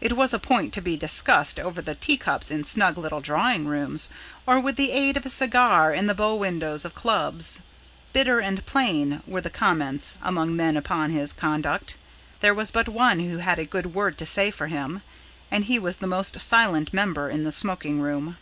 [0.00, 4.08] It was a point to be discussed over the teacups in snug little drawing rooms,
[4.46, 7.60] or with the aid of a cigar in the bow windows of clubs.
[8.14, 11.98] Bitter and plain were the comments among men upon his conduct.
[12.40, 15.02] There was but one who had a good word to say for him,
[15.50, 18.38] and he was the most silent member in the smoking room.